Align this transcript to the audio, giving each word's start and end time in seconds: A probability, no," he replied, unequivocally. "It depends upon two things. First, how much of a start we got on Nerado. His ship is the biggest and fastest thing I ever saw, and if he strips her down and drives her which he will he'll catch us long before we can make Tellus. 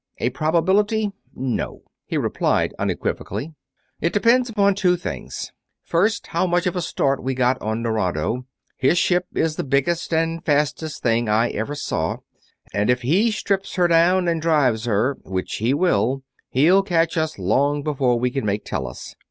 A 0.17 0.31
probability, 0.31 1.11
no," 1.35 1.83
he 2.07 2.17
replied, 2.17 2.73
unequivocally. 2.79 3.53
"It 3.99 4.11
depends 4.11 4.49
upon 4.49 4.73
two 4.73 4.97
things. 4.97 5.51
First, 5.83 6.25
how 6.25 6.47
much 6.47 6.65
of 6.65 6.75
a 6.75 6.81
start 6.81 7.21
we 7.21 7.35
got 7.35 7.61
on 7.61 7.83
Nerado. 7.83 8.47
His 8.77 8.97
ship 8.97 9.27
is 9.35 9.57
the 9.57 9.63
biggest 9.63 10.11
and 10.11 10.43
fastest 10.43 11.03
thing 11.03 11.29
I 11.29 11.49
ever 11.49 11.75
saw, 11.75 12.17
and 12.73 12.89
if 12.89 13.03
he 13.03 13.29
strips 13.29 13.75
her 13.75 13.87
down 13.87 14.27
and 14.27 14.41
drives 14.41 14.85
her 14.85 15.17
which 15.21 15.57
he 15.57 15.71
will 15.71 16.23
he'll 16.49 16.81
catch 16.81 17.15
us 17.15 17.37
long 17.37 17.83
before 17.83 18.17
we 18.17 18.31
can 18.31 18.43
make 18.43 18.65
Tellus. 18.65 19.15